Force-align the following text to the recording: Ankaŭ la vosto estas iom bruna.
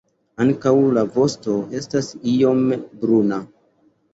Ankaŭ 0.45 0.71
la 0.97 1.03
vosto 1.17 1.57
estas 1.81 2.09
iom 2.33 2.65
bruna. 3.05 3.43